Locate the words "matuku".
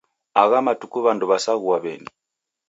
0.65-0.97